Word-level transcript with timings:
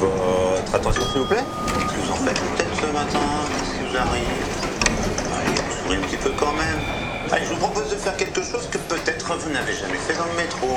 Votre 0.00 0.74
attention, 0.74 1.02
s'il 1.12 1.20
vous 1.20 1.26
plaît. 1.26 1.44
Qu'est-ce 1.66 1.92
que 1.92 2.00
vous 2.00 2.12
en 2.12 2.16
faites 2.16 2.40
peut-être 2.40 2.74
ce 2.74 2.86
matin 2.86 3.20
Qu'est-ce 3.52 3.72
qui 3.76 3.84
vous 3.84 3.96
arrive 3.98 4.24
Allez, 5.36 5.60
souriez 5.82 5.98
un 5.98 6.06
petit 6.06 6.16
peu 6.16 6.30
quand 6.40 6.52
même. 6.52 6.80
Allez, 7.30 7.44
je 7.44 7.50
vous 7.50 7.60
propose 7.60 7.90
de 7.90 7.96
faire 7.96 8.16
quelque 8.16 8.42
chose 8.42 8.66
que 8.70 8.78
peut-être 8.78 9.36
vous 9.36 9.50
n'avez 9.50 9.74
jamais 9.74 9.98
fait 9.98 10.16
dans 10.16 10.24
le 10.24 10.32
métro. 10.40 10.68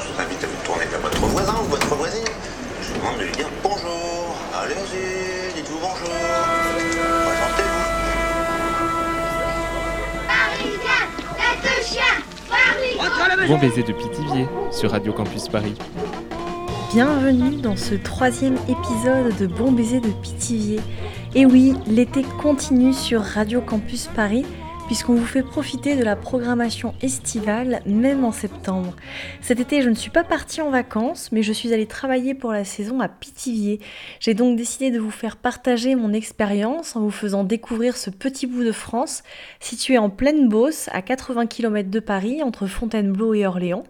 Je 0.00 0.12
vous 0.12 0.18
invite 0.18 0.44
à 0.44 0.46
vous 0.46 0.64
tourner 0.64 0.86
vers 0.86 1.00
votre 1.00 1.20
voisin 1.26 1.54
ou 1.60 1.68
votre 1.68 1.94
voisine. 1.94 2.24
Je 2.80 2.88
vous 2.88 2.98
demande 3.00 3.18
de 3.18 3.24
lui 3.24 3.32
dire 3.32 3.48
bonjour. 3.62 4.34
Allez, 4.58 4.74
y 4.74 5.54
dites-vous 5.56 5.78
bonjour. 5.80 6.14
Présentez-vous. 7.26 7.84
Bon 13.46 13.58
baiser 13.58 13.82
de 13.82 13.92
Pithiviers 13.92 14.48
sur 14.70 14.90
Radio 14.90 15.12
Campus 15.12 15.48
Paris. 15.48 15.74
Bienvenue 16.94 17.60
dans 17.60 17.74
ce 17.74 17.96
troisième 17.96 18.54
épisode 18.68 19.36
de 19.36 19.48
Bon 19.48 19.72
baiser 19.72 19.98
de 19.98 20.10
Pithiviers. 20.22 20.78
Et 21.34 21.44
oui, 21.44 21.74
l'été 21.88 22.22
continue 22.40 22.92
sur 22.92 23.20
Radio 23.20 23.60
Campus 23.60 24.08
Paris 24.14 24.46
puisqu'on 24.86 25.14
vous 25.14 25.26
fait 25.26 25.42
profiter 25.42 25.96
de 25.96 26.04
la 26.04 26.16
programmation 26.16 26.94
estivale 27.00 27.80
même 27.86 28.24
en 28.24 28.32
septembre. 28.32 28.94
Cet 29.40 29.60
été, 29.60 29.82
je 29.82 29.88
ne 29.88 29.94
suis 29.94 30.10
pas 30.10 30.24
partie 30.24 30.60
en 30.60 30.70
vacances, 30.70 31.30
mais 31.32 31.42
je 31.42 31.52
suis 31.52 31.72
allée 31.72 31.86
travailler 31.86 32.34
pour 32.34 32.52
la 32.52 32.64
saison 32.64 33.00
à 33.00 33.08
Pithiviers. 33.08 33.80
J'ai 34.20 34.34
donc 34.34 34.56
décidé 34.56 34.90
de 34.90 34.98
vous 34.98 35.10
faire 35.10 35.36
partager 35.36 35.94
mon 35.94 36.12
expérience 36.12 36.96
en 36.96 37.00
vous 37.00 37.10
faisant 37.10 37.44
découvrir 37.44 37.96
ce 37.96 38.10
petit 38.10 38.46
bout 38.46 38.64
de 38.64 38.72
France 38.72 39.22
situé 39.60 39.98
en 39.98 40.10
pleine 40.10 40.48
Beauce, 40.48 40.88
à 40.92 41.02
80 41.02 41.46
km 41.46 41.90
de 41.90 42.00
Paris, 42.00 42.42
entre 42.42 42.66
Fontainebleau 42.66 43.34
et 43.34 43.46
Orléans. 43.46 43.84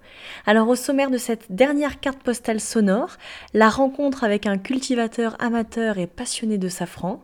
Alors 0.47 0.69
au 0.69 0.77
sommaire 0.77 1.11
de 1.11 1.19
cette 1.19 1.47
dernière 1.51 2.01
carte 2.01 2.23
postale 2.23 2.61
sonore, 2.61 3.17
la 3.53 3.69
rencontre 3.69 4.25
avec 4.25 4.47
un 4.47 4.59
cultivateur 4.59 5.37
amateur 5.41 5.98
et 5.98 6.06
passionné 6.06 6.59
de 6.59 6.69
safran, 6.69 7.22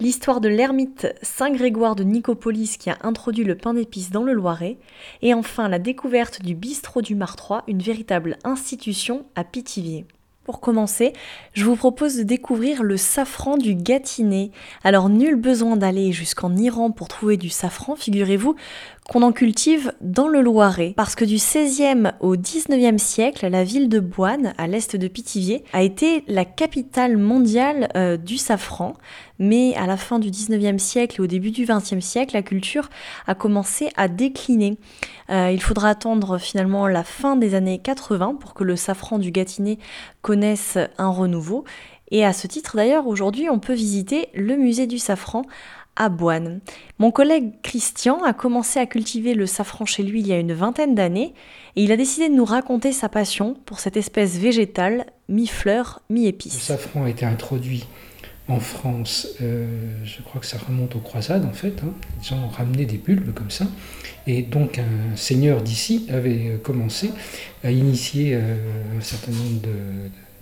l'histoire 0.00 0.40
de 0.40 0.48
l'ermite 0.48 1.06
Saint-Grégoire 1.22 1.96
de 1.96 2.04
Nicopolis 2.04 2.76
qui 2.78 2.90
a 2.90 2.98
introduit 3.02 3.44
le 3.44 3.56
pain 3.56 3.74
d'épices 3.74 4.10
dans 4.10 4.22
le 4.22 4.32
Loiret, 4.32 4.78
et 5.22 5.34
enfin 5.34 5.68
la 5.68 5.78
découverte 5.78 6.42
du 6.42 6.54
bistrot 6.54 7.02
du 7.02 7.14
Martrois, 7.14 7.64
une 7.66 7.80
véritable 7.80 8.38
institution 8.44 9.26
à 9.34 9.44
Pithiviers. 9.44 10.06
Pour 10.46 10.60
commencer, 10.60 11.12
je 11.54 11.64
vous 11.64 11.74
propose 11.74 12.16
de 12.16 12.22
découvrir 12.22 12.84
le 12.84 12.96
safran 12.96 13.56
du 13.56 13.74
Gâtinais. 13.74 14.52
Alors 14.84 15.08
nul 15.08 15.34
besoin 15.34 15.76
d'aller 15.76 16.12
jusqu'en 16.12 16.54
Iran 16.54 16.92
pour 16.92 17.08
trouver 17.08 17.36
du 17.36 17.48
safran, 17.48 17.96
figurez-vous 17.96 18.54
qu'on 19.08 19.22
en 19.22 19.32
cultive 19.32 19.92
dans 20.00 20.28
le 20.28 20.40
Loiret. 20.40 20.94
Parce 20.96 21.14
que 21.14 21.24
du 21.24 21.36
16e 21.36 22.12
au 22.20 22.36
19e 22.36 22.98
siècle, 22.98 23.46
la 23.48 23.64
ville 23.64 23.88
de 23.88 24.00
Boine, 24.00 24.52
à 24.58 24.66
l'est 24.66 24.96
de 24.96 25.08
Pithiviers, 25.08 25.64
a 25.72 25.82
été 25.82 26.24
la 26.26 26.44
capitale 26.44 27.16
mondiale 27.16 27.88
euh, 27.96 28.16
du 28.16 28.36
safran. 28.36 28.94
Mais 29.38 29.74
à 29.76 29.86
la 29.86 29.96
fin 29.96 30.18
du 30.18 30.30
19e 30.30 30.78
siècle 30.78 31.20
et 31.20 31.22
au 31.22 31.26
début 31.26 31.50
du 31.50 31.66
20e 31.66 32.00
siècle, 32.00 32.34
la 32.34 32.42
culture 32.42 32.88
a 33.26 33.34
commencé 33.34 33.90
à 33.96 34.08
décliner. 34.08 34.78
Euh, 35.30 35.50
il 35.52 35.62
faudra 35.62 35.90
attendre 35.90 36.38
finalement 36.38 36.88
la 36.88 37.04
fin 37.04 37.36
des 37.36 37.54
années 37.54 37.78
80 37.78 38.36
pour 38.40 38.54
que 38.54 38.64
le 38.64 38.76
safran 38.76 39.18
du 39.18 39.30
Gâtinais 39.30 39.78
connaisse 40.22 40.78
un 40.98 41.10
renouveau. 41.10 41.64
Et 42.10 42.24
à 42.24 42.32
ce 42.32 42.46
titre 42.46 42.76
d'ailleurs, 42.76 43.06
aujourd'hui, 43.06 43.50
on 43.50 43.58
peut 43.58 43.74
visiter 43.74 44.28
le 44.34 44.56
musée 44.56 44.86
du 44.86 44.98
safran 44.98 45.42
à 45.96 46.08
Boine. 46.08 46.60
Mon 46.98 47.10
collègue 47.10 47.52
Christian 47.62 48.22
a 48.22 48.32
commencé 48.32 48.78
à 48.78 48.86
cultiver 48.86 49.34
le 49.34 49.46
safran 49.46 49.84
chez 49.84 50.02
lui 50.02 50.20
il 50.20 50.26
y 50.28 50.32
a 50.32 50.38
une 50.38 50.52
vingtaine 50.52 50.94
d'années 50.94 51.34
et 51.74 51.82
il 51.82 51.92
a 51.92 51.96
décidé 51.96 52.28
de 52.28 52.34
nous 52.34 52.44
raconter 52.44 52.92
sa 52.92 53.08
passion 53.08 53.56
pour 53.66 53.80
cette 53.80 53.96
espèce 53.96 54.38
végétale 54.38 55.06
mi-fleur, 55.28 56.02
mi-épice. 56.10 56.54
Le 56.54 56.60
safran 56.60 57.04
a 57.04 57.10
été 57.10 57.24
introduit 57.24 57.84
en 58.48 58.60
France, 58.60 59.28
euh, 59.42 59.66
je 60.04 60.22
crois 60.22 60.40
que 60.40 60.46
ça 60.46 60.58
remonte 60.58 60.94
aux 60.94 61.00
croisades 61.00 61.44
en 61.44 61.52
fait. 61.52 61.82
Hein. 61.82 61.92
Ils 62.22 62.34
ont 62.34 62.48
ramené 62.48 62.84
des 62.84 62.96
bulbes 62.96 63.34
comme 63.34 63.50
ça. 63.50 63.66
Et 64.28 64.42
donc 64.42 64.78
un 64.78 65.16
seigneur 65.16 65.62
d'ici 65.62 66.06
avait 66.10 66.50
euh, 66.50 66.58
commencé 66.58 67.10
à 67.64 67.72
initier 67.72 68.34
euh, 68.34 68.56
un 68.96 69.00
certain 69.00 69.32
nombre 69.32 69.60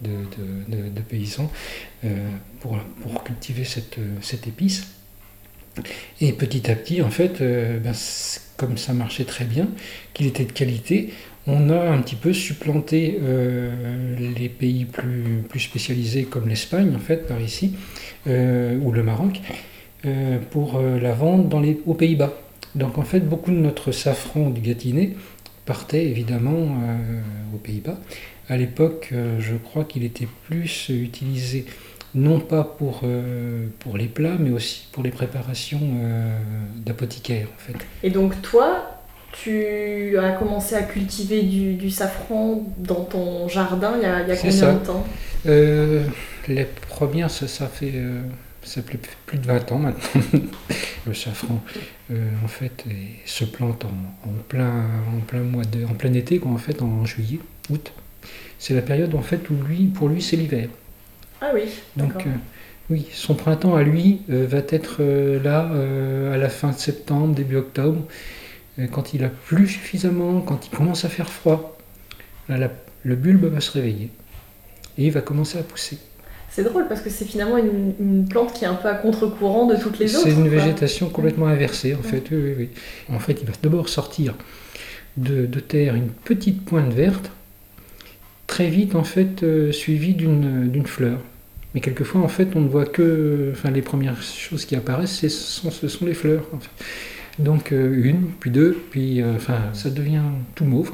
de, 0.03 1.01
paysans 1.09 1.51
pour, 2.61 2.79
cultiver 3.25 3.65
cette 3.65 4.47
épice. 4.47 4.87
Et 6.21 6.33
petit 6.33 6.71
à 6.71 6.75
petit, 6.75 7.03
en 7.03 7.11
fait, 7.11 7.41
euh, 7.41 7.79
ben, 7.79 7.93
comme 8.57 8.79
ça 8.79 8.93
marchait 8.93 9.25
très 9.25 9.45
bien, 9.45 9.69
qu'il 10.13 10.27
était 10.27 10.45
de 10.45 10.53
qualité, 10.53 11.13
on 11.47 11.69
a 11.69 11.79
un 11.79 12.01
petit 12.01 12.15
peu 12.15 12.33
supplanté 12.33 13.19
euh, 13.23 14.17
les 14.37 14.49
pays 14.49 14.85
plus, 14.87 15.43
plus 15.49 15.61
spécialisés 15.61 16.25
comme 16.25 16.49
l'Espagne, 16.49 16.95
en 16.95 17.01
fait, 17.01 17.27
par 17.27 17.41
ici, 17.41 17.75
euh, 18.27 18.79
ou 18.79 18.93
le 18.93 19.03
Maroc, 19.03 19.41
pour 20.51 20.79
la 20.83 21.15
vente 21.15 21.49
dans 21.49 21.61
les, 21.61 21.81
aux 21.87 21.95
Pays-Bas. 21.95 22.35
Donc 22.75 22.99
en 22.99 23.05
fait, 23.05 23.21
beaucoup 23.21 23.51
de 23.51 23.57
notre 23.57 23.91
safran 23.91 24.51
du 24.51 24.61
Gâtinais 24.61 25.13
partait 25.65 26.05
évidemment 26.05 26.77
aux 27.55 27.57
Pays-Bas. 27.57 27.99
À 28.51 28.59
l'époque, 28.59 29.15
je 29.39 29.55
crois 29.55 29.85
qu'il 29.85 30.05
était 30.05 30.29
plus 30.47 30.91
utilisé 30.91 31.65
non 32.15 32.39
pas 32.41 32.65
pour, 32.65 33.01
euh, 33.05 33.67
pour 33.81 33.97
les 33.97 34.07
plats, 34.07 34.37
mais 34.39 34.51
aussi 34.51 34.89
pour 34.93 35.03
les 35.03 35.11
préparations 35.11 35.81
euh, 35.83 36.39
d'apothicaire 36.85 37.49
en 37.55 37.59
fait. 37.59 37.79
Et 38.03 38.11
donc 38.11 38.41
toi, 38.43 39.03
tu 39.33 40.17
as 40.19 40.33
commencé 40.33 40.77
à 40.77 40.83
cultiver 40.83 41.43
du, 41.43 41.91
safran 41.91 42.63
dans 42.79 43.05
ton 43.05 43.49
jardin 43.49 43.95
il 43.97 44.03
y 44.03 44.07
a, 44.07 44.23
il 44.23 44.29
y 44.29 44.33
a 44.33 44.37
combien 44.37 44.73
de 44.75 44.79
temps? 44.79 45.05
Euh, 45.47 46.05
Les 46.49 46.67
premières, 46.89 47.31
ça, 47.31 47.49
ça 47.49 47.67
fait 47.67 47.95
ça 48.63 48.81
fait 48.81 48.99
plus 49.27 49.39
de 49.39 49.47
20 49.47 49.73
ans 49.73 49.79
maintenant. 49.79 50.23
le 51.07 51.13
safran, 51.13 51.61
en 52.11 52.49
fait, 52.49 52.85
se 53.27 53.45
plante 53.45 53.85
en, 53.85 54.31
plein, 54.49 54.87
en 55.15 55.21
plein 55.21 55.41
mois 55.41 55.65
de, 55.65 55.85
en 55.85 55.93
plein 55.95 56.15
été, 56.15 56.39
quoi, 56.39 56.53
en 56.53 56.57
fait, 56.57 56.81
en 56.81 57.05
juillet, 57.05 57.41
août. 57.69 57.93
C'est 58.59 58.73
la 58.73 58.81
période 58.81 59.15
en 59.15 59.21
fait 59.21 59.51
où 59.51 59.55
lui, 59.69 59.87
pour 59.87 60.09
lui, 60.09 60.23
c'est 60.23 60.37
l'hiver. 60.37 60.69
Ah 61.45 61.51
oui. 61.53 61.65
Donc, 61.97 62.27
euh, 62.27 62.31
oui, 62.89 63.07
son 63.13 63.35
printemps 63.35 63.77
à 63.77 63.83
lui 63.83 64.23
euh, 64.31 64.47
va 64.49 64.59
être 64.69 64.97
euh, 65.01 65.43
là 65.43 65.71
à 66.33 66.39
la 66.39 66.49
fin 66.49 66.71
de 66.71 66.79
septembre, 66.79 67.35
début 67.35 67.57
octobre, 67.57 68.03
quand 68.93 69.13
il 69.15 69.23
a 69.25 69.29
plu 69.29 69.69
suffisamment, 69.69 70.41
quand 70.41 70.67
il 70.67 70.77
commence 70.77 71.05
à 71.05 71.09
faire 71.09 71.29
froid. 71.29 71.77
le 72.49 73.15
bulbe 73.15 73.45
va 73.45 73.61
se 73.61 73.73
réveiller 73.73 74.11
et 74.97 75.07
il 75.07 75.13
va 75.13 75.21
commencer 75.21 75.59
à 75.59 75.63
pousser. 75.63 75.99
C'est 76.51 76.63
drôle 76.63 76.89
parce 76.89 77.01
que 77.01 77.11
c'est 77.11 77.25
finalement 77.25 77.59
une, 77.59 78.27
plante 78.29 78.53
qui 78.55 78.65
est 78.65 78.69
un 78.69 78.75
peu 78.75 78.89
à 78.89 78.95
contre-courant 78.95 79.67
de 79.67 79.77
toutes 79.77 79.99
les 79.99 80.17
autres. 80.17 80.27
C'est 80.27 80.35
une 80.35 80.49
végétation 80.49 81.09
complètement 81.11 81.47
inversée 81.47 81.95
en 81.95 82.03
fait. 82.03 82.23
Oui, 82.31 82.55
oui, 82.57 82.69
En 83.13 83.19
fait, 83.19 83.39
il 83.43 83.47
va 83.47 83.53
d'abord 83.63 83.89
sortir 83.89 84.35
de, 85.17 85.47
de, 85.47 85.61
terre 85.61 85.95
une 85.95 86.09
petite 86.09 86.65
pointe 86.65 86.93
verte, 86.93 87.31
très 88.47 88.69
vite 88.69 88.95
en 88.95 89.05
fait 89.05 89.45
suivie 89.73 90.15
d'une 90.15 90.87
fleur. 90.87 91.21
Mais 91.75 91.81
quelquefois, 91.81 92.21
en 92.21 92.29
fait, 92.29 92.51
on 92.55 92.61
ne 92.61 92.69
voit 92.69 92.87
que. 92.87 93.51
Enfin, 93.53 93.71
les 93.71 93.83
premières 93.83 94.23
choses 94.23 94.65
qui 94.65 94.77
apparaissent, 94.77 95.19
ce 95.19 95.29
sont, 95.29 95.71
ce 95.71 95.89
sont 95.89 96.07
les 96.07 96.15
fleurs. 96.15 96.45
Donc, 97.39 97.73
euh, 97.73 98.01
une, 98.05 98.29
puis 98.41 98.51
deux, 98.51 98.81
puis. 98.91 99.21
Euh, 99.21 99.39
ça 99.73 99.91
devient 99.91 100.23
tout 100.55 100.65
mauve. 100.65 100.93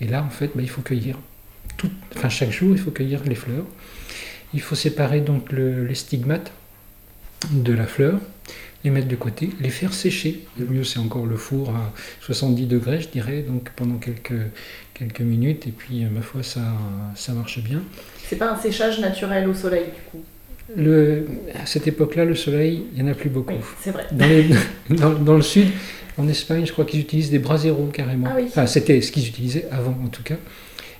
Et 0.00 0.06
là, 0.06 0.22
en 0.22 0.30
fait, 0.30 0.52
bah, 0.54 0.62
il 0.62 0.70
faut 0.70 0.82
cueillir. 0.82 1.18
Enfin, 2.14 2.28
chaque 2.28 2.52
jour, 2.52 2.70
il 2.72 2.78
faut 2.78 2.90
cueillir 2.90 3.22
les 3.24 3.34
fleurs. 3.34 3.64
Il 4.54 4.60
faut 4.60 4.76
séparer 4.76 5.20
donc 5.20 5.52
les 5.52 5.94
stigmates 5.94 6.52
de 7.50 7.72
la 7.72 7.86
fleur, 7.86 8.18
les 8.84 8.90
mettre 8.90 9.08
de 9.08 9.16
côté, 9.16 9.50
les 9.60 9.70
faire 9.70 9.92
sécher. 9.92 10.46
Le 10.58 10.66
mieux, 10.66 10.84
c'est 10.84 10.98
encore 10.98 11.26
le 11.26 11.36
four 11.36 11.70
à 11.70 11.92
70 12.20 12.66
degrés, 12.66 13.00
je 13.00 13.08
dirais, 13.08 13.42
donc 13.42 13.70
pendant 13.70 13.96
quelques, 13.96 14.32
quelques 14.96 15.20
minutes. 15.20 15.66
Et 15.66 15.72
puis, 15.72 16.04
ma 16.04 16.22
foi, 16.22 16.42
ça, 16.42 16.60
ça 17.14 17.32
marche 17.32 17.60
bien. 17.62 17.82
C'est 18.26 18.36
pas 18.36 18.50
un 18.50 18.56
séchage 18.56 19.00
naturel 19.00 19.48
au 19.48 19.54
soleil, 19.54 19.84
du 19.84 20.10
coup? 20.10 20.24
Le, 20.76 21.26
à 21.54 21.64
cette 21.64 21.86
époque-là, 21.86 22.24
le 22.24 22.34
soleil, 22.34 22.86
il 22.92 23.02
n'y 23.02 23.08
en 23.08 23.12
a 23.12 23.14
plus 23.14 23.30
beaucoup. 23.30 23.54
c'est 23.80 23.92
vrai. 23.92 24.06
Dans, 24.90 25.10
dans, 25.10 25.36
le 25.36 25.42
sud, 25.42 25.68
en 26.18 26.26
Espagne, 26.26 26.66
je 26.66 26.72
crois 26.72 26.84
qu'ils 26.84 27.00
utilisent 27.00 27.30
des 27.30 27.38
braseros 27.38 27.86
carrément. 27.92 28.26
Ah 28.28 28.40
enfin, 28.44 28.66
c'était 28.66 29.00
ce 29.00 29.12
qu'ils 29.12 29.28
utilisaient 29.28 29.68
avant, 29.70 29.96
en 30.04 30.08
tout 30.08 30.24
cas. 30.24 30.36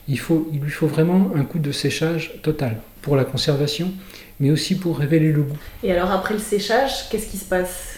Il, 0.09 0.21
faut, 0.21 0.49
il 0.53 0.61
lui 0.61 0.71
faut 0.71 0.87
vraiment 0.87 1.33
un 1.35 1.43
coup 1.43 1.59
de 1.59 1.73
séchage 1.73 2.35
total 2.43 2.77
pour 3.03 3.17
la 3.17 3.25
conservation, 3.25 3.93
mais 4.39 4.53
aussi 4.53 4.77
pour 4.77 4.99
révéler 4.99 5.33
le 5.33 5.43
goût. 5.43 5.59
Et 5.83 5.91
alors, 5.91 6.13
après 6.13 6.35
le 6.35 6.41
séchage, 6.41 7.09
qu'est-ce 7.11 7.29
qui 7.29 7.39
se 7.39 7.45
passe? 7.45 7.96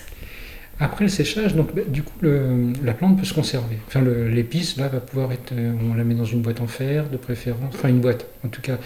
Après 0.81 1.05
le 1.05 1.11
séchage, 1.11 1.55
donc, 1.55 1.75
bah, 1.75 1.83
du 1.89 2.03
coup, 2.03 2.15
la 2.23 2.95
plante 2.95 3.19
peut 3.19 3.25
se 3.25 3.35
conserver. 3.35 3.79
Enfin, 3.89 4.03
l'épice, 4.03 4.77
là, 4.77 4.89
va 4.89 5.01
pouvoir 5.01 5.33
être. 5.33 5.53
Euh, 5.53 5.73
on 5.91 5.95
la 5.95 6.05
met 6.05 6.15
dans 6.15 6.25
une 6.25 6.41
boîte 6.41 6.61
en 6.61 6.67
fer, 6.67 7.09
de 7.09 7.17
préférence. 7.17 7.75
Enfin, 7.75 7.89
une 7.89 8.01
boîte, 8.01 8.27
en 8.45 8.49
tout 8.49 8.63
cas, 8.63 8.79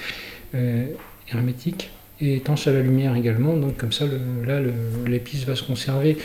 euh, 0.55 0.87
hermétique 1.31 1.91
et 2.21 2.37
étanche 2.37 2.67
à 2.67 2.73
la 2.73 2.81
lumière 2.81 3.15
également. 3.15 3.57
Donc, 3.57 3.77
comme 3.77 3.93
ça, 3.93 4.07
là, 4.47 4.61
l'épice 5.07 5.45
va 5.45 5.55
se 5.55 5.65
conserver. 5.65 6.17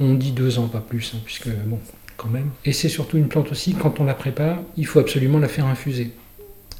On 0.00 0.14
dit 0.14 0.32
deux 0.32 0.58
ans, 0.58 0.68
pas 0.68 0.80
plus, 0.80 1.12
hein, 1.14 1.20
puisque, 1.24 1.48
bon, 1.48 1.78
quand 2.16 2.28
même. 2.28 2.50
Et 2.64 2.72
c'est 2.72 2.88
surtout 2.88 3.16
une 3.16 3.28
plante 3.28 3.50
aussi, 3.50 3.74
quand 3.74 4.00
on 4.00 4.04
la 4.04 4.14
prépare, 4.14 4.58
il 4.76 4.86
faut 4.86 4.98
absolument 4.98 5.38
la 5.38 5.48
faire 5.48 5.66
infuser 5.66 6.10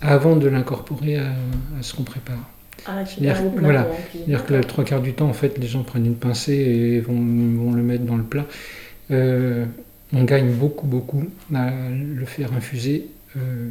avant 0.01 0.37
de 0.37 0.49
l'incorporer 0.49 1.17
à, 1.17 1.33
ce 1.81 1.95
qu'on 1.95 2.03
prépare. 2.03 2.51
Ah, 2.87 3.03
voilà. 3.57 3.89
C'est-à-dire 4.13 4.45
que 4.45 4.55
le 4.55 4.61
trois 4.63 4.85
quarts 4.85 5.01
du 5.01 5.15
temps, 5.15 5.29
en 5.29 5.33
fait, 5.33 5.59
les 5.59 5.67
gens 5.67 5.83
prennent 5.83 6.07
une 6.07 6.17
pincée 6.17 6.53
et 6.55 7.01
vont, 7.01 7.15
vont 7.15 7.73
le 7.73 7.83
mettre 7.83 8.05
dans 8.05 8.17
le 8.17 8.23
plat. 8.25 8.45
Euh, 9.11 9.65
on 10.13 10.25
gagne 10.25 10.53
beaucoup, 10.53 10.87
beaucoup 10.87 11.25
à 11.55 11.71
le 11.71 12.25
faire 12.25 12.53
infuser 12.53 13.07
euh, 13.37 13.69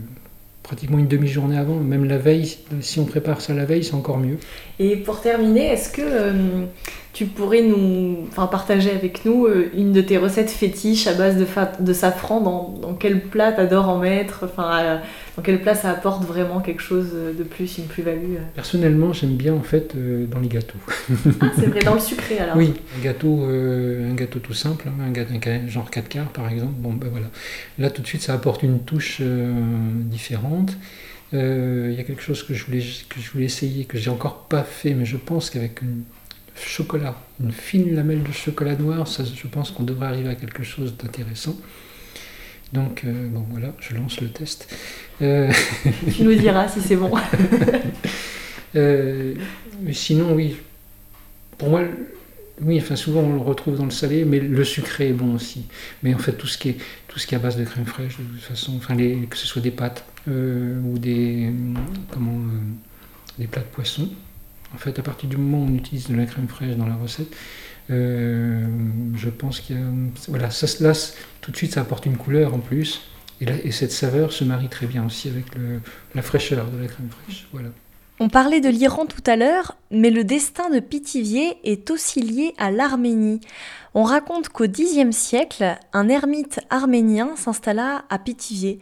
pratiquement 0.61 0.97
une 0.97 1.07
demi-journée 1.07 1.57
avant, 1.57 1.75
même 1.75 2.05
la 2.05 2.17
veille. 2.17 2.57
Si 2.81 2.99
on 2.99 3.05
prépare 3.05 3.41
ça 3.41 3.53
la 3.53 3.65
veille, 3.65 3.83
c'est 3.83 3.93
encore 3.93 4.17
mieux. 4.17 4.37
Et 4.79 4.95
pour 4.97 5.21
terminer, 5.21 5.67
est-ce 5.67 5.89
que 5.89 6.01
euh, 6.01 6.65
tu 7.13 7.27
pourrais 7.27 7.61
nous 7.61 8.27
enfin, 8.29 8.47
partager 8.47 8.91
avec 8.91 9.23
nous 9.23 9.45
euh, 9.45 9.69
une 9.75 9.93
de 9.93 10.01
tes 10.01 10.17
recettes 10.17 10.49
fétiches 10.49 11.05
à 11.05 11.13
base 11.13 11.37
de, 11.37 11.45
de 11.79 11.93
safran 11.93 12.41
dans, 12.41 12.75
dans 12.81 12.93
quel 12.95 13.21
plat 13.21 13.51
t'adores 13.51 13.87
en 13.87 13.99
mettre 13.99 14.45
enfin, 14.45 14.99
dans 15.37 15.43
quel 15.43 15.61
plat 15.61 15.75
ça 15.75 15.91
apporte 15.91 16.25
vraiment 16.25 16.59
quelque 16.59 16.81
chose 16.81 17.11
de 17.37 17.43
plus, 17.43 17.77
une 17.77 17.85
plus-value 17.85 18.37
Personnellement, 18.55 19.13
j'aime 19.13 19.35
bien 19.35 19.53
en 19.53 19.61
fait 19.61 19.95
dans 19.95 20.39
les 20.39 20.47
gâteaux. 20.47 20.79
ah, 21.41 21.45
c'est 21.55 21.67
vrai, 21.67 21.81
dans 21.81 21.93
le 21.93 21.99
sucré 21.99 22.39
alors 22.39 22.57
Oui, 22.57 22.73
un 22.99 23.03
gâteau, 23.03 23.43
un 23.43 24.13
gâteau 24.15 24.39
tout 24.39 24.53
simple, 24.53 24.87
hein, 24.87 25.03
un 25.07 25.11
gâteau, 25.11 25.33
genre 25.67 25.89
4 25.89 26.09
quarts 26.09 26.29
par 26.29 26.49
exemple. 26.49 26.73
Bon, 26.77 26.93
ben 26.93 27.09
voilà. 27.11 27.27
Là, 27.77 27.89
tout 27.89 28.01
de 28.01 28.07
suite, 28.07 28.21
ça 28.21 28.33
apporte 28.33 28.63
une 28.63 28.79
touche 28.79 29.21
différente. 29.21 30.75
Euh, 31.33 31.89
il 31.91 31.97
y 31.97 31.99
a 31.99 32.03
quelque 32.03 32.21
chose 32.21 32.43
que 32.43 32.53
je 32.53 32.65
voulais, 32.65 32.83
que 33.09 33.19
je 33.19 33.31
voulais 33.31 33.45
essayer, 33.45 33.85
que 33.85 33.97
j'ai 33.97 34.11
encore 34.11 34.43
pas 34.43 34.63
fait, 34.63 34.93
mais 34.93 35.05
je 35.05 35.17
pense 35.17 35.49
qu'avec 35.49 35.81
une 35.81 36.03
chocolat, 36.55 37.15
une 37.41 37.51
fine 37.51 37.95
lamelle 37.95 38.23
de 38.23 38.31
chocolat 38.31 38.75
noir, 38.75 39.07
ça, 39.07 39.23
je 39.23 39.47
pense 39.47 39.71
qu'on 39.71 39.83
devrait 39.83 40.07
arriver 40.07 40.29
à 40.29 40.35
quelque 40.35 40.63
chose 40.63 40.95
d'intéressant. 40.97 41.55
Donc, 42.71 43.03
euh, 43.05 43.29
bon, 43.29 43.45
voilà, 43.49 43.73
je 43.79 43.95
lance 43.95 44.19
le 44.19 44.29
test. 44.29 44.73
Euh, 45.21 45.51
tu 46.15 46.23
nous 46.23 46.33
diras 46.35 46.67
si 46.67 46.81
c'est 46.81 46.95
bon. 46.95 47.11
mais 48.73 49.93
sinon, 49.93 50.33
oui, 50.33 50.55
pour 51.57 51.69
moi, 51.69 51.83
oui, 52.61 52.79
enfin 52.79 52.95
souvent 52.95 53.21
on 53.21 53.33
le 53.33 53.41
retrouve 53.41 53.77
dans 53.77 53.85
le 53.85 53.91
salé, 53.91 54.25
mais 54.25 54.39
le 54.39 54.63
sucré 54.63 55.09
est 55.09 55.13
bon 55.13 55.35
aussi. 55.35 55.65
Mais 56.03 56.13
en 56.13 56.19
fait 56.19 56.33
tout 56.33 56.47
ce 56.47 56.57
qui 56.57 56.69
est 56.69 56.77
tout 57.07 57.19
ce 57.19 57.27
qui 57.27 57.35
est 57.35 57.37
à 57.37 57.41
base 57.41 57.57
de 57.57 57.63
crème 57.63 57.85
fraîche, 57.85 58.17
de 58.17 58.23
toute 58.23 58.41
façon, 58.41 58.73
enfin 58.77 58.95
les, 58.95 59.25
que 59.25 59.37
ce 59.37 59.47
soit 59.47 59.61
des 59.61 59.71
pâtes 59.71 60.05
euh, 60.27 60.79
ou 60.81 60.97
des 60.97 61.51
comment 62.11 62.31
euh, 62.31 62.59
des 63.39 63.47
plats 63.47 63.61
de 63.61 63.67
poisson. 63.67 64.09
En 64.73 64.77
fait, 64.77 64.97
à 64.99 65.03
partir 65.03 65.29
du 65.29 65.37
moment 65.37 65.65
où 65.65 65.69
on 65.69 65.75
utilise 65.75 66.07
de 66.07 66.15
la 66.15 66.25
crème 66.25 66.47
fraîche 66.47 66.75
dans 66.75 66.87
la 66.87 66.95
recette, 66.95 67.35
euh, 67.89 68.65
je 69.15 69.29
pense 69.29 69.59
qu'il 69.59 69.75
y 69.75 69.79
a 69.79 69.83
voilà 70.29 70.49
ça 70.49 70.67
tout 71.41 71.51
de 71.51 71.57
suite 71.57 71.73
ça 71.73 71.81
apporte 71.81 72.05
une 72.05 72.15
couleur 72.15 72.53
en 72.53 72.59
plus 72.59 73.01
et, 73.41 73.45
et 73.45 73.71
cette 73.71 73.91
saveur 73.91 74.31
se 74.31 74.45
marie 74.45 74.69
très 74.69 74.85
bien 74.85 75.05
aussi 75.05 75.27
avec 75.27 75.45
la 76.15 76.21
fraîcheur 76.21 76.69
de 76.71 76.77
la 76.81 76.87
crème 76.87 77.09
fraîche. 77.09 77.47
Voilà. 77.51 77.69
On 78.19 78.29
parlait 78.29 78.61
de 78.61 78.69
l'Iran 78.69 79.05
tout 79.05 79.23
à 79.25 79.35
l'heure, 79.35 79.75
mais 79.89 80.11
le 80.11 80.23
destin 80.23 80.69
de 80.69 80.79
Pithiviers 80.79 81.57
est 81.63 81.89
aussi 81.89 82.21
lié 82.21 82.53
à 82.57 82.69
l'Arménie. 82.69 83.41
On 83.95 84.03
raconte 84.03 84.49
qu'au 84.49 84.67
Xe 84.67 85.09
siècle, 85.11 85.77
un 85.93 86.09
ermite 86.09 86.61
arménien 86.69 87.35
s'installa 87.35 88.05
à 88.09 88.19
Pithiviers. 88.19 88.79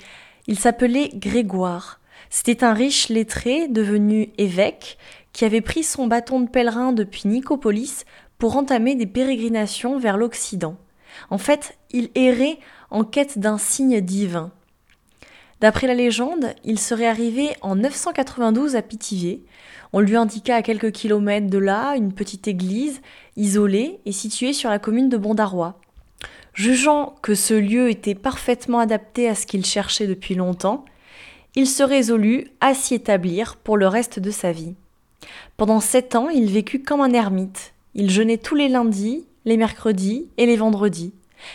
Il 0.47 0.59
s'appelait 0.59 1.09
Grégoire. 1.15 2.01
C'était 2.29 2.63
un 2.63 2.73
riche 2.73 3.09
lettré 3.09 3.67
devenu 3.67 4.29
évêque 4.37 4.97
qui 5.33 5.45
avait 5.45 5.61
pris 5.61 5.83
son 5.83 6.07
bâton 6.07 6.39
de 6.39 6.49
pèlerin 6.49 6.93
depuis 6.93 7.27
Nicopolis 7.27 8.05
pour 8.37 8.57
entamer 8.57 8.95
des 8.95 9.05
pérégrinations 9.05 9.99
vers 9.99 10.17
l'Occident. 10.17 10.77
En 11.29 11.37
fait, 11.37 11.77
il 11.91 12.09
errait 12.15 12.59
en 12.89 13.03
quête 13.03 13.39
d'un 13.39 13.57
signe 13.57 14.01
divin. 14.01 14.51
D'après 15.59 15.85
la 15.85 15.93
légende, 15.93 16.55
il 16.63 16.79
serait 16.79 17.05
arrivé 17.05 17.49
en 17.61 17.75
992 17.75 18.75
à 18.75 18.81
Pithiviers. 18.81 19.43
On 19.93 19.99
lui 19.99 20.15
indiqua 20.15 20.55
à 20.55 20.61
quelques 20.63 20.91
kilomètres 20.91 21.49
de 21.49 21.59
là 21.59 21.95
une 21.95 22.13
petite 22.13 22.47
église 22.47 23.01
isolée 23.37 23.99
et 24.05 24.11
située 24.11 24.53
sur 24.53 24.71
la 24.71 24.79
commune 24.79 25.09
de 25.09 25.17
Bondaroy. 25.17 25.79
Jugeant 26.53 27.15
que 27.21 27.35
ce 27.35 27.53
lieu 27.53 27.89
était 27.89 28.15
parfaitement 28.15 28.79
adapté 28.79 29.29
à 29.29 29.35
ce 29.35 29.45
qu'il 29.45 29.65
cherchait 29.65 30.07
depuis 30.07 30.33
longtemps, 30.33 30.83
il 31.55 31.67
se 31.67 31.83
résolut 31.83 32.47
à 32.59 32.73
s'y 32.73 32.95
établir 32.95 33.57
pour 33.57 33.77
le 33.77 33.87
reste 33.87 34.19
de 34.19 34.31
sa 34.31 34.51
vie. 34.51 34.75
Pendant 35.57 35.79
sept 35.79 36.15
ans, 36.15 36.29
il 36.29 36.51
vécut 36.51 36.81
comme 36.81 37.01
un 37.01 37.13
ermite. 37.13 37.73
Il 37.93 38.09
jeûnait 38.09 38.37
tous 38.37 38.55
les 38.55 38.69
lundis, 38.69 39.25
les 39.45 39.57
mercredis 39.57 40.27
et 40.37 40.45
les 40.45 40.55
vendredis. 40.55 41.13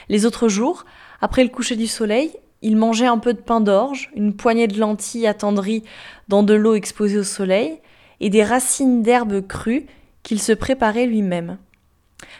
Les 0.08 0.26
autres 0.26 0.48
jours, 0.48 0.84
après 1.20 1.44
le 1.44 1.50
coucher 1.50 1.76
du 1.76 1.86
soleil, 1.86 2.32
il 2.62 2.76
mangeait 2.76 3.06
un 3.06 3.18
peu 3.18 3.34
de 3.34 3.40
pain 3.40 3.60
d'orge, 3.60 4.10
une 4.16 4.34
poignée 4.34 4.66
de 4.66 4.78
lentilles 4.78 5.26
attendries 5.26 5.84
dans 6.28 6.42
de 6.42 6.54
l'eau 6.54 6.74
exposée 6.74 7.18
au 7.18 7.22
soleil, 7.22 7.78
et 8.20 8.30
des 8.30 8.44
racines 8.44 9.02
d'herbes 9.02 9.46
crues 9.46 9.86
qu'il 10.22 10.40
se 10.40 10.52
préparait 10.52 11.06
lui-même. 11.06 11.58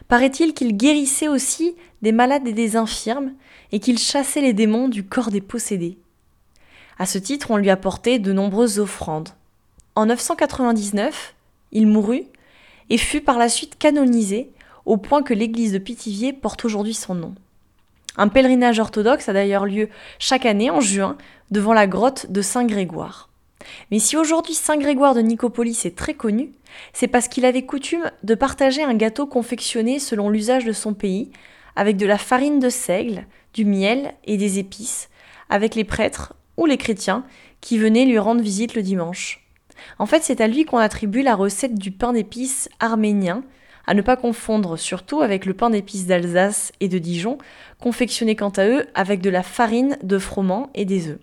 Paraît-il 0.09 0.55
qu'il 0.55 0.77
guérissait 0.77 1.29
aussi 1.29 1.77
des 2.03 2.13
malades 2.13 2.49
et 2.49 2.53
des 2.53 2.77
infirmes, 2.77 3.33
et 3.73 3.81
qu'il 3.81 3.99
chassait 3.99 4.41
les 4.41 4.53
démons 4.53 4.89
du 4.89 5.05
corps 5.05 5.31
des 5.31 5.41
possédés. 5.41 5.99
À 6.99 7.07
ce 7.07 7.19
titre, 7.19 7.51
on 7.51 7.57
lui 7.57 7.71
apportait 7.71 8.19
de 8.19 8.33
nombreuses 8.33 8.79
offrandes. 8.79 9.31
En 9.97 10.05
999, 10.05 11.35
il 11.73 11.87
mourut 11.87 12.25
et 12.91 12.99
fut 12.99 13.23
par 13.23 13.39
la 13.39 13.49
suite 13.49 13.79
canonisé, 13.79 14.51
au 14.85 14.99
point 14.99 15.23
que 15.23 15.33
l'église 15.33 15.73
de 15.73 15.79
Pithiviers 15.79 16.35
porte 16.35 16.67
aujourd'hui 16.67 16.93
son 16.93 17.15
nom. 17.15 17.35
Un 18.19 18.29
pèlerinage 18.29 18.79
orthodoxe 18.79 19.31
a 19.31 19.33
d'ailleurs 19.33 19.65
lieu 19.65 19.89
chaque 20.19 20.45
année 20.45 20.69
en 20.69 20.83
juin 20.83 21.17
devant 21.51 21.73
la 21.73 21.87
grotte 21.87 22.31
de 22.31 22.43
Saint 22.43 22.67
Grégoire. 22.67 23.31
Mais 23.91 23.99
si 23.99 24.19
aujourd'hui 24.19 24.53
Saint 24.53 24.77
Grégoire 24.77 25.15
de 25.15 25.23
Nicopolis 25.23 25.87
est 25.87 25.97
très 25.97 26.15
connu, 26.15 26.53
c'est 26.93 27.09
parce 27.09 27.27
qu'il 27.27 27.47
avait 27.47 27.65
coutume 27.65 28.11
de 28.23 28.35
partager 28.35 28.85
un 28.85 28.95
gâteau 28.95 29.25
confectionné 29.27 29.99
selon 29.99 30.29
l'usage 30.29 30.67
de 30.67 30.73
son 30.73 30.93
pays, 30.93 31.31
avec 31.75 31.97
de 31.97 32.07
la 32.07 32.19
farine 32.19 32.59
de 32.59 32.69
seigle, 32.69 33.27
du 33.55 33.65
miel 33.65 34.13
et 34.27 34.37
des 34.37 34.59
épices, 34.59 35.09
avec 35.49 35.75
les 35.75 35.85
prêtres 35.85 36.35
ou 36.59 36.67
les 36.67 36.77
chrétiens 36.77 37.25
qui 37.63 37.79
venaient 37.79 38.05
lui 38.05 38.19
rendre 38.19 38.43
visite 38.43 38.75
le 38.75 38.83
dimanche. 38.83 39.46
En 39.99 40.07
fait, 40.07 40.23
c'est 40.23 40.41
à 40.41 40.49
lui 40.49 40.65
qu'on 40.65 40.79
attribue 40.79 41.23
la 41.23 41.35
recette 41.35 41.75
du 41.75 41.91
pain 41.91 42.13
d'épices 42.13 42.69
arménien, 42.81 43.43
à 43.87 43.95
ne 43.95 44.03
pas 44.03 44.17
confondre 44.17 44.77
surtout 44.79 45.21
avec 45.21 45.47
le 45.47 45.55
pain 45.55 45.71
d'épices 45.71 46.07
d'Alsace 46.07 46.73
et 46.81 46.89
de 46.89 46.99
Dijon, 46.99 47.39
confectionné 47.81 48.37
quant 48.37 48.51
à 48.51 48.67
eux 48.67 48.87
avec 48.95 49.21
de 49.21 49.31
la 49.31 49.43
farine, 49.43 49.97
de 50.03 50.19
froment 50.19 50.71
et 50.75 50.85
des 50.85 51.09
œufs. 51.09 51.19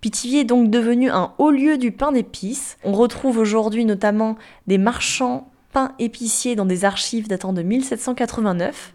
Pithiviers 0.00 0.40
est 0.40 0.44
donc 0.44 0.70
devenu 0.70 1.10
un 1.10 1.32
haut 1.38 1.50
lieu 1.50 1.78
du 1.78 1.92
pain 1.92 2.12
d'épices. 2.12 2.76
On 2.84 2.92
retrouve 2.92 3.38
aujourd'hui 3.38 3.84
notamment 3.84 4.36
des 4.66 4.78
marchands 4.78 5.50
pains 5.72 5.92
épiciers 5.98 6.56
dans 6.56 6.66
des 6.66 6.84
archives 6.84 7.28
datant 7.28 7.52
de 7.52 7.62
1789. 7.62 8.94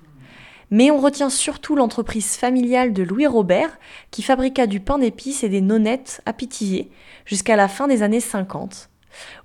Mais 0.71 0.91
on 0.91 0.99
retient 0.99 1.29
surtout 1.29 1.75
l'entreprise 1.75 2.35
familiale 2.35 2.93
de 2.93 3.03
Louis 3.03 3.27
Robert 3.27 3.77
qui 4.11 4.21
fabriqua 4.21 4.67
du 4.67 4.79
pain 4.79 4.97
d'épices 4.97 5.43
et 5.43 5.49
des 5.49 5.61
nonnettes 5.61 6.21
à 6.25 6.33
Pithiviers 6.33 6.89
jusqu'à 7.25 7.55
la 7.55 7.67
fin 7.67 7.87
des 7.87 8.03
années 8.03 8.19
50. 8.19 8.89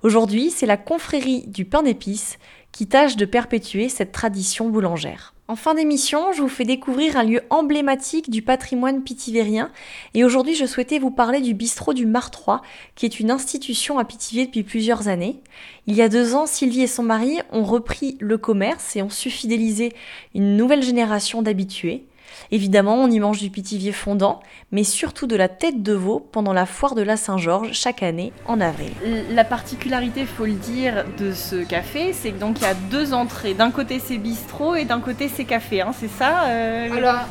Aujourd'hui, 0.03 0.51
c'est 0.51 0.65
la 0.65 0.77
confrérie 0.77 1.45
du 1.47 1.65
pain 1.65 1.83
d'épices 1.83 2.37
qui 2.71 2.87
tâche 2.87 3.15
de 3.15 3.25
perpétuer 3.25 3.89
cette 3.89 4.11
tradition 4.11 4.69
boulangère. 4.69 5.33
En 5.51 5.57
fin 5.57 5.73
d'émission, 5.75 6.31
je 6.31 6.41
vous 6.41 6.47
fais 6.47 6.63
découvrir 6.63 7.17
un 7.17 7.25
lieu 7.25 7.41
emblématique 7.49 8.29
du 8.29 8.41
patrimoine 8.41 9.03
pitivérien 9.03 9.69
et 10.13 10.23
aujourd'hui 10.23 10.55
je 10.55 10.65
souhaitais 10.65 10.97
vous 10.97 11.11
parler 11.11 11.41
du 11.41 11.53
bistrot 11.53 11.93
du 11.93 12.05
Martrois 12.05 12.61
qui 12.95 13.05
est 13.05 13.19
une 13.19 13.29
institution 13.29 13.99
à 13.99 14.05
Pithiviers 14.05 14.45
depuis 14.45 14.63
plusieurs 14.63 15.09
années. 15.09 15.41
Il 15.87 15.95
y 15.95 16.01
a 16.01 16.07
deux 16.07 16.35
ans, 16.35 16.45
Sylvie 16.45 16.83
et 16.83 16.87
son 16.87 17.03
mari 17.03 17.39
ont 17.51 17.65
repris 17.65 18.15
le 18.21 18.37
commerce 18.37 18.95
et 18.95 19.01
ont 19.01 19.09
su 19.09 19.29
fidéliser 19.29 19.91
une 20.33 20.55
nouvelle 20.55 20.83
génération 20.83 21.41
d'habitués. 21.41 22.05
Évidemment, 22.51 22.95
on 22.95 23.09
y 23.09 23.19
mange 23.19 23.39
du 23.39 23.49
pitivier 23.49 23.91
fondant, 23.91 24.41
mais 24.71 24.83
surtout 24.83 25.27
de 25.27 25.35
la 25.35 25.49
tête 25.49 25.83
de 25.83 25.93
veau 25.93 26.19
pendant 26.19 26.53
la 26.53 26.65
foire 26.65 26.95
de 26.95 27.01
la 27.01 27.17
Saint-Georges 27.17 27.71
chaque 27.73 28.03
année 28.03 28.33
en 28.47 28.59
avril. 28.61 28.91
La 29.31 29.43
particularité, 29.43 30.25
faut 30.25 30.45
le 30.45 30.53
dire, 30.53 31.05
de 31.17 31.31
ce 31.31 31.63
café, 31.63 32.13
c'est 32.13 32.31
que 32.31 32.39
donc 32.39 32.59
il 32.59 32.63
y 32.63 32.67
a 32.67 32.73
deux 32.73 33.13
entrées. 33.13 33.53
D'un 33.53 33.71
côté 33.71 33.99
c'est 33.99 34.17
bistrot 34.17 34.75
et 34.75 34.85
d'un 34.85 34.99
côté 34.99 35.29
c'est 35.29 35.45
café, 35.45 35.81
hein, 35.81 35.93
c'est 35.97 36.09
ça 36.09 36.45
euh, 36.45 36.91
Alors, 36.91 37.21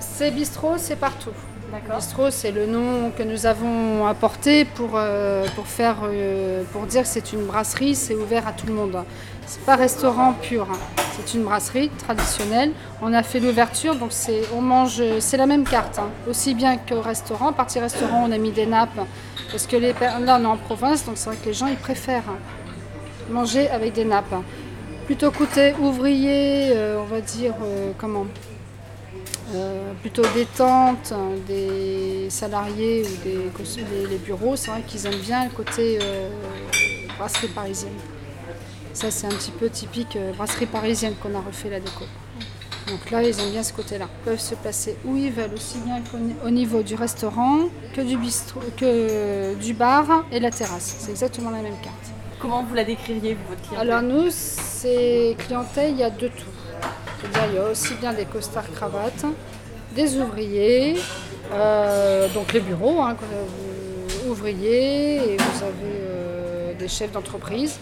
c'est 0.00 0.30
bistrot, 0.30 0.74
c'est 0.78 0.96
partout. 0.96 1.32
Bistrot, 1.94 2.30
c'est 2.30 2.52
le 2.52 2.66
nom 2.66 3.10
que 3.16 3.22
nous 3.22 3.44
avons 3.44 4.06
apporté 4.06 4.64
pour, 4.64 4.92
euh, 4.94 5.44
pour, 5.54 5.66
faire, 5.66 5.98
euh, 6.04 6.62
pour 6.72 6.86
dire 6.86 7.02
que 7.02 7.08
c'est 7.08 7.32
une 7.32 7.44
brasserie, 7.44 7.94
c'est 7.94 8.14
ouvert 8.14 8.46
à 8.46 8.52
tout 8.52 8.66
le 8.66 8.72
monde. 8.72 9.04
C'est 9.46 9.64
pas 9.64 9.76
restaurant 9.76 10.32
pur, 10.32 10.66
hein. 10.70 11.02
c'est 11.16 11.34
une 11.34 11.44
brasserie 11.44 11.88
traditionnelle. 11.90 12.72
On 13.00 13.12
a 13.12 13.22
fait 13.22 13.38
l'ouverture, 13.38 13.94
donc 13.94 14.08
c'est 14.10 14.42
on 14.52 14.60
mange, 14.60 15.00
c'est 15.20 15.36
la 15.36 15.46
même 15.46 15.62
carte, 15.62 16.00
hein. 16.00 16.08
aussi 16.28 16.52
bien 16.54 16.76
qu'au 16.78 17.00
restaurant. 17.00 17.52
Partie 17.52 17.78
restaurant, 17.78 18.24
on 18.28 18.32
a 18.32 18.38
mis 18.38 18.50
des 18.50 18.66
nappes 18.66 18.98
parce 19.52 19.68
que 19.68 19.76
les, 19.76 19.92
là 19.92 20.38
on 20.40 20.42
est 20.42 20.46
en 20.46 20.56
province, 20.56 21.04
donc 21.04 21.16
c'est 21.16 21.30
vrai 21.30 21.38
que 21.40 21.46
les 21.46 21.54
gens 21.54 21.68
ils 21.68 21.76
préfèrent 21.76 22.28
hein, 22.28 22.38
manger 23.30 23.68
avec 23.70 23.92
des 23.92 24.04
nappes. 24.04 24.34
Plutôt 25.06 25.30
côté 25.30 25.74
ouvrier, 25.80 26.72
euh, 26.72 27.00
on 27.00 27.04
va 27.04 27.20
dire 27.20 27.54
euh, 27.62 27.92
comment 27.96 28.26
euh, 29.54 29.92
plutôt 30.00 30.24
détente 30.34 31.14
des 31.46 32.28
salariés 32.30 33.04
ou 33.04 33.22
des 33.22 34.08
les, 34.10 34.18
bureaux, 34.18 34.56
c'est 34.56 34.72
vrai 34.72 34.82
qu'ils 34.84 35.06
aiment 35.06 35.20
bien 35.20 35.44
le 35.44 35.50
côté 35.50 36.00
brasserie 37.16 37.48
parisienne. 37.48 37.92
Ça, 38.96 39.10
c'est 39.10 39.26
un 39.26 39.30
petit 39.30 39.50
peu 39.50 39.68
typique 39.68 40.16
euh, 40.16 40.32
brasserie 40.32 40.64
parisienne 40.64 41.12
qu'on 41.22 41.34
a 41.34 41.40
refait 41.42 41.68
la 41.68 41.80
déco. 41.80 42.06
Donc 42.88 43.10
là, 43.10 43.22
ils 43.22 43.38
aiment 43.38 43.50
bien 43.50 43.62
ce 43.62 43.74
côté-là. 43.74 44.06
Ils 44.08 44.24
peuvent 44.24 44.40
se 44.40 44.54
placer 44.54 44.96
où 45.04 45.16
ils 45.16 45.30
veulent, 45.30 45.52
aussi 45.52 45.76
bien 45.80 46.02
au 46.42 46.48
niveau 46.48 46.82
du 46.82 46.94
restaurant 46.94 47.64
que 47.94 48.00
du 48.00 48.16
bistrot, 48.16 48.60
que 48.78 49.54
du 49.56 49.74
bar 49.74 50.24
et 50.32 50.40
la 50.40 50.50
terrasse. 50.50 50.96
C'est 51.00 51.10
exactement 51.10 51.50
la 51.50 51.60
même 51.60 51.78
carte. 51.82 52.06
Comment 52.40 52.62
vous 52.62 52.74
la 52.74 52.84
décririez, 52.84 53.34
vous, 53.34 53.40
votre 53.50 53.60
clientèle? 53.68 53.90
Alors 53.90 54.00
nous, 54.00 54.30
c'est 54.30 55.36
clientèle, 55.40 55.90
il 55.90 55.98
y 55.98 56.02
a 56.02 56.08
de 56.08 56.28
tout. 56.28 56.54
C'est-à-dire, 57.20 57.50
il 57.50 57.54
y 57.56 57.58
a 57.58 57.68
aussi 57.68 57.92
bien 57.96 58.14
des 58.14 58.24
costards 58.24 58.72
cravates, 58.72 59.26
des 59.94 60.16
ouvriers, 60.16 60.96
euh, 61.52 62.28
donc 62.32 62.54
les 62.54 62.60
bureaux, 62.60 63.02
hein, 63.02 63.14
ouvriers, 64.26 65.16
et 65.16 65.36
vous 65.36 65.62
avez 65.62 65.74
euh, 65.84 66.72
des 66.78 66.88
chefs 66.88 67.12
d'entreprise. 67.12 67.78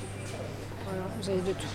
Vous 1.25 1.31
avez 1.31 1.40
de 1.40 1.59
tout. 1.59 1.66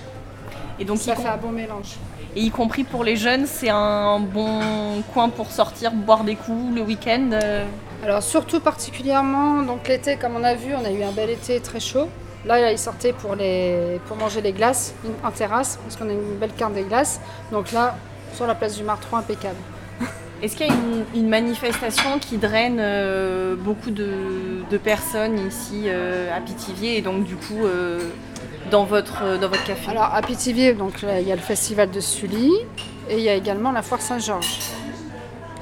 Et 0.80 0.86
donc 0.86 1.00
ça 1.00 1.16
fait 1.16 1.28
un 1.28 1.38
bon 1.38 1.52
mélange. 1.52 1.96
Et 2.36 2.42
y 2.42 2.52
compris 2.52 2.84
pour 2.84 3.04
les 3.04 3.16
jeunes, 3.16 3.48
c'est 3.48 3.70
un 3.70 4.20
bon 4.20 5.02
coin 5.14 5.30
pour 5.30 5.52
sortir, 5.52 5.92
boire 5.92 6.24
des 6.24 6.36
coups 6.36 6.76
le 6.76 6.82
week-end 6.82 7.32
euh 7.34 7.66
Alors 8.04 8.22
surtout 8.22 8.60
particulièrement, 8.60 9.64
donc 9.64 9.88
l'été, 9.88 10.18
comme 10.18 10.36
on 10.36 10.44
a 10.44 10.54
vu, 10.54 10.76
on 10.76 10.86
a 10.86 10.92
eu 10.92 11.02
un 11.02 11.12
bel 11.12 11.32
été 11.32 11.60
très 11.60 11.80
chaud. 11.80 12.08
Là, 12.46 12.72
ils 12.72 12.78
sortaient 12.78 13.12
pour, 13.12 13.36
les, 13.36 14.00
pour 14.08 14.18
manger 14.18 14.42
les 14.42 14.54
glaces 14.54 14.94
en 15.24 15.32
terrasse, 15.32 15.80
parce 15.84 15.96
qu'on 15.96 16.08
a 16.08 16.14
une 16.14 16.38
belle 16.40 16.54
carte 16.54 16.74
des 16.74 16.84
glaces. 16.84 17.20
Donc 17.52 17.72
là, 17.72 17.98
sur 18.36 18.46
la 18.46 18.54
place 18.54 18.78
du 18.78 18.84
Martroi, 18.84 19.20
impeccable. 19.20 19.58
Est-ce 20.44 20.56
qu'il 20.56 20.68
y 20.68 20.70
a 20.70 20.74
une, 21.16 21.28
manifestation 21.28 22.20
qui 22.20 22.38
draine 22.38 22.78
euh, 22.80 23.56
beaucoup 23.56 23.92
de, 23.92 24.78
personnes 24.84 25.40
ici 25.48 25.86
euh, 25.88 26.36
à 26.36 26.40
Pithiviers 26.40 26.98
et 26.98 27.02
donc 27.02 27.26
du 27.26 27.36
coup 27.36 27.66
dans 28.70 28.86
votre, 28.86 29.24
euh, 29.24 29.38
dans 29.38 29.50
votre 29.50 29.64
café 29.64 29.92
Alors 29.92 30.14
à 30.14 30.22
Pithiviers, 30.22 30.74
donc, 30.74 31.04
il 31.04 31.28
y 31.28 31.32
a 31.32 31.36
le 31.36 31.42
festival 31.42 31.90
de 31.92 32.00
Sully 32.00 32.52
et 33.10 33.18
il 33.18 33.24
y 33.24 33.30
a 33.30 33.36
également 33.36 33.72
la 33.72 33.82
foire 33.82 34.02
Saint-Georges. 34.02 34.60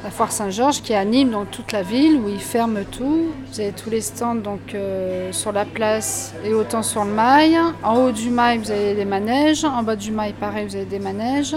La 0.03 0.11
foire 0.11 0.31
Saint-Georges 0.31 0.81
qui 0.81 0.93
anime 0.93 1.31
dans 1.31 1.45
toute 1.45 1.71
la 1.71 1.81
ville 1.81 2.17
où 2.17 2.29
ils 2.29 2.39
ferment 2.39 2.83
tout. 2.91 3.31
Vous 3.51 3.59
avez 3.59 3.71
tous 3.71 3.89
les 3.89 4.01
stands 4.01 4.35
donc, 4.35 4.73
euh, 4.73 5.31
sur 5.31 5.51
la 5.51 5.65
place 5.65 6.33
et 6.45 6.53
autant 6.53 6.83
sur 6.83 7.03
le 7.03 7.11
mail. 7.11 7.57
En 7.83 7.95
haut 7.97 8.11
du 8.11 8.29
mail, 8.29 8.59
vous 8.59 8.71
avez 8.71 8.93
des 8.93 9.05
manèges. 9.05 9.65
En 9.65 9.83
bas 9.83 9.95
du 9.95 10.11
mail, 10.11 10.33
pareil, 10.33 10.67
vous 10.67 10.75
avez 10.75 10.85
des 10.85 10.99
manèges. 10.99 11.55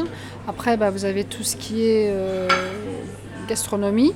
Après, 0.48 0.76
bah, 0.76 0.90
vous 0.90 1.04
avez 1.04 1.24
tout 1.24 1.42
ce 1.42 1.54
qui 1.56 1.82
est 1.82 2.10
euh, 2.10 2.48
gastronomie. 3.46 4.14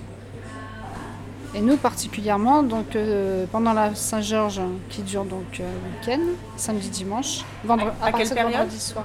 Et 1.57 1.61
nous 1.61 1.77
particulièrement, 1.77 2.65
donc 2.65 2.97
euh, 2.97 3.47
pendant 3.53 3.73
la 3.73 3.95
Saint-Georges 3.95 4.61
qui 4.91 5.03
dure 5.03 5.25
donc 5.25 5.61
euh, 5.61 5.73
week-end, 6.01 6.21
samedi, 6.57 6.89
dimanche, 6.89 7.45
vendredi, 7.65 7.93
à, 8.03 8.11
quelle 8.11 8.29
période 8.29 8.71
soir, 8.73 9.05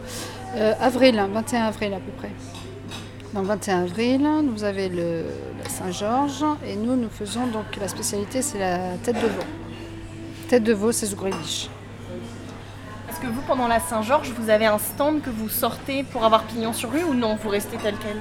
euh, 0.56 0.74
avril, 0.82 1.24
21 1.32 1.66
avril 1.66 1.94
à 1.94 1.98
peu 1.98 2.12
près. 2.18 2.32
Donc 3.36 3.46
21 3.46 3.84
avril, 3.84 4.28
vous 4.52 4.64
avez 4.64 4.90
le, 4.90 5.26
la 5.64 5.70
Saint-Georges 5.70 6.44
et 6.66 6.76
nous 6.76 6.96
nous 6.96 7.10
faisons 7.10 7.46
donc 7.46 7.66
la 7.80 7.88
spécialité 7.88 8.42
c'est 8.42 8.58
la 8.58 8.98
tête 9.04 9.18
de 9.18 9.28
veau. 9.28 9.44
Tête 10.48 10.64
de 10.64 10.74
veau, 10.74 10.92
c'est 10.92 11.06
zougrebiche. 11.06 11.70
Est-ce 13.12 13.20
que 13.20 13.28
vous 13.28 13.42
pendant 13.42 13.68
la 13.68 13.80
Saint-Georges 13.80 14.32
vous 14.36 14.50
avez 14.50 14.66
un 14.66 14.80
stand 14.80 15.22
que 15.22 15.30
vous 15.30 15.50
sortez 15.50 16.04
pour 16.04 16.26
avoir 16.26 16.46
pignon 16.46 16.74
sur 16.74 16.90
rue 16.90 17.04
ou 17.04 17.14
non 17.14 17.38
vous 17.44 17.50
restez 17.50 17.78
tel 17.78 17.94
quel? 18.02 18.18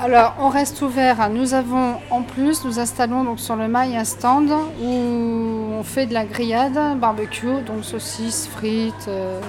Alors, 0.00 0.34
on 0.38 0.48
reste 0.48 0.80
ouvert. 0.82 1.28
Nous 1.28 1.54
avons 1.54 1.96
en 2.10 2.22
plus, 2.22 2.64
nous 2.64 2.78
installons 2.78 3.24
donc 3.24 3.40
sur 3.40 3.56
le 3.56 3.66
mail 3.66 3.96
un 3.96 4.04
stand 4.04 4.50
où 4.80 4.86
on 4.86 5.82
fait 5.82 6.06
de 6.06 6.14
la 6.14 6.24
grillade, 6.24 6.98
barbecue, 7.00 7.62
donc 7.66 7.84
saucisses, 7.84 8.46
frites, 8.46 9.08
euh, 9.08 9.40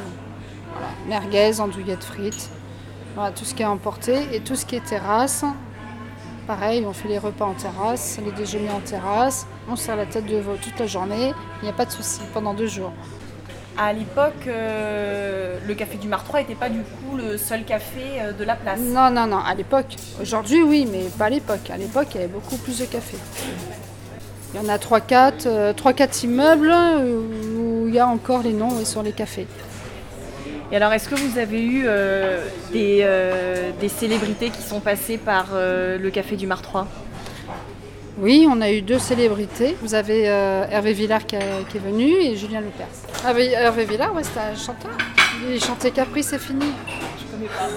merguez, 1.08 1.60
andouillettes 1.60 2.04
frites, 2.04 2.50
tout 3.36 3.46
ce 3.46 3.54
qui 3.54 3.62
est 3.62 3.68
emporté 3.68 4.18
et 4.34 4.40
tout 4.40 4.56
ce 4.56 4.66
qui 4.66 4.76
est 4.76 4.84
terrasse. 4.84 5.46
Pareil, 6.48 6.84
on 6.88 6.94
fait 6.94 7.10
les 7.10 7.20
repas 7.20 7.46
en 7.46 7.54
terrasse, 7.54 8.20
les 8.26 8.32
déjeuners 8.32 8.72
en 8.72 8.80
terrasse, 8.80 9.46
on 9.70 9.76
sert 9.76 9.96
la 9.96 10.08
tête 10.08 10.26
de 10.26 10.38
veau 10.38 10.56
toute 10.60 10.80
la 10.80 10.88
journée, 10.88 11.32
il 11.62 11.66
n'y 11.66 11.70
a 11.70 11.74
pas 11.74 11.86
de 11.86 11.92
souci 11.92 12.22
pendant 12.34 12.56
deux 12.56 12.66
jours. 12.66 12.92
À 13.82 13.94
l'époque, 13.94 14.46
euh, 14.48 15.58
le 15.66 15.74
café 15.74 15.98
du 15.98 16.10
Martrois 16.10 16.42
n'était 16.42 16.54
pas 16.54 16.68
du 16.68 16.80
coup 16.80 17.16
le 17.16 17.38
seul 17.38 17.64
café 17.64 18.02
euh, 18.20 18.34
de 18.34 18.44
la 18.44 18.56
place. 18.56 18.78
Non, 18.78 19.10
non, 19.10 19.26
non, 19.26 19.38
à 19.38 19.56
l'époque. 19.56 19.96
Aujourd'hui, 20.22 20.62
oui, 20.62 20.86
mais 20.92 21.06
pas 21.18 21.26
à 21.26 21.30
l'époque. 21.30 21.70
À 21.74 21.78
l'époque, 21.78 22.08
il 22.12 22.16
y 22.16 22.24
avait 22.26 22.28
beaucoup 22.28 22.58
plus 22.58 22.78
de 22.78 22.84
cafés. 22.84 23.18
Il 24.54 24.62
y 24.62 24.66
en 24.66 24.68
a 24.68 24.76
3-4 24.76 25.48
euh, 25.48 26.08
immeubles 26.24 26.74
où 27.58 27.88
il 27.88 27.94
y 27.94 28.00
a 28.00 28.08
encore 28.08 28.44
les 28.44 28.52
noms 28.52 28.84
sur 28.84 29.02
les 29.02 29.14
cafés. 29.14 29.48
Et 30.74 30.76
alors, 30.76 30.92
est-ce 30.92 31.08
que 31.08 31.16
vous 31.16 31.40
avez 31.40 31.64
eu 31.64 31.88
des, 32.74 33.08
des, 33.80 33.90
célébrités 33.90 34.50
qui 34.50 34.62
sont 34.62 34.82
passées 34.82 35.18
par 35.18 35.48
le 35.54 36.10
café 36.10 36.36
du 36.36 36.46
Martrois 36.46 36.86
oui, 38.22 38.48
on 38.50 38.60
a 38.60 38.70
eu 38.72 38.82
deux 38.82 39.00
célébrités. 39.00 39.78
Vous 39.82 39.96
avez 39.96 40.30
euh, 40.30 40.66
Hervé 40.70 40.92
Villard 40.92 41.26
qui, 41.26 41.36
est 41.36 41.80
venu 41.80 42.12
et 42.12 42.36
Julien 42.36 42.60
Lepers. 42.60 42.88
Ah, 43.26 43.32
Hervé 43.38 43.86
Villard, 43.86 44.14
ouais, 44.14 44.24
c'était 44.24 44.40
un 44.42 44.56
chanteur. 44.56 44.92
Il 45.50 45.64
chantait 45.64 45.92
Capri, 45.92 46.22
c'est 46.22 46.38
fini. 46.38 46.66
Je 47.18 47.26
connais 47.32 47.48
pas. 47.48 47.70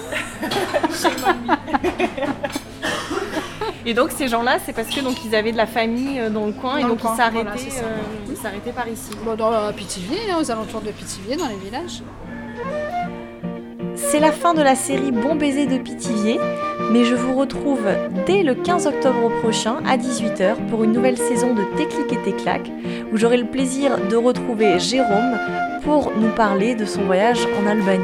et 3.85 3.93
donc 3.93 4.11
ces 4.11 4.27
gens-là, 4.27 4.57
c'est 4.65 4.73
parce 4.73 4.89
que 4.89 4.99
donc 4.99 5.23
ils 5.23 5.33
avaient 5.33 5.53
de 5.53 5.57
la 5.57 5.67
famille 5.67 6.19
euh, 6.19 6.29
dans 6.29 6.45
le 6.45 6.51
coin 6.51 6.77
et 6.77 6.83
donc 6.83 6.99
euh, 7.05 7.09
ils 8.29 8.35
s'arrêtaient 8.35 8.73
par 8.73 8.87
ici. 8.89 9.11
Bon, 9.23 9.35
dans 9.35 9.71
Pithiviers, 9.71 10.29
hein, 10.29 10.39
aux 10.41 10.51
alentours 10.51 10.81
de 10.81 10.91
Pithiviers, 10.91 11.37
dans 11.37 11.47
les 11.47 11.55
villages. 11.55 12.03
C'est 13.95 14.19
la 14.19 14.31
fin 14.31 14.53
de 14.53 14.61
la 14.61 14.75
série 14.75 15.11
Bon 15.11 15.35
baiser 15.35 15.67
de 15.67 15.77
Pithiviers, 15.77 16.39
mais 16.91 17.05
je 17.05 17.15
vous 17.15 17.35
retrouve 17.35 17.87
dès 18.25 18.43
le 18.43 18.55
15 18.55 18.87
octobre 18.87 19.29
prochain 19.41 19.77
à 19.87 19.97
18h 19.97 20.55
pour 20.69 20.83
une 20.83 20.91
nouvelle 20.91 21.17
saison 21.17 21.53
de 21.53 21.63
Téclic 21.77 22.11
et 22.11 22.23
Téclac, 22.23 22.71
où 23.11 23.17
j'aurai 23.17 23.37
le 23.37 23.45
plaisir 23.47 23.97
de 24.09 24.15
retrouver 24.15 24.79
Jérôme 24.79 25.37
pour 25.83 26.11
nous 26.17 26.29
parler 26.29 26.75
de 26.75 26.85
son 26.85 27.03
voyage 27.03 27.47
en 27.61 27.67
Albanie. 27.67 28.03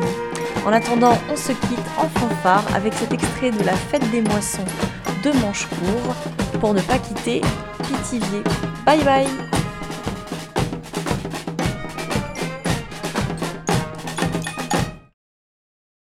En 0.66 0.72
attendant, 0.72 1.18
on 1.32 1.36
se 1.36 1.52
quitte 1.52 1.80
en 1.98 2.08
fanfare 2.20 2.66
avec 2.76 2.94
cet 2.94 3.14
extrait 3.14 3.52
de 3.52 3.64
la 3.64 3.74
fête 3.74 4.10
des 4.12 4.22
moissons 4.22 4.66
de 5.24 5.32
Manchecourt 5.42 6.16
pour 6.60 6.74
ne 6.74 6.82
pas 6.82 6.98
quitter 6.98 7.42
Pithiviers. 7.88 8.44
Bye 8.86 9.04
bye 9.04 9.49